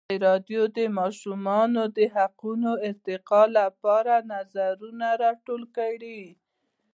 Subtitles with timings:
[0.03, 1.81] ازادي راډیو د د ماشومانو
[2.15, 6.21] حقونه د ارتقا لپاره نظرونه راټول کړي.